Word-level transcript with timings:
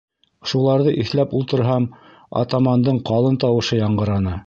Шуларҙы 0.51 0.93
иҫләп 1.03 1.35
ултырһам, 1.41 1.87
атамандың 2.43 3.01
ҡалын 3.11 3.43
тауышы 3.45 3.83
яңғыраны. 3.87 4.39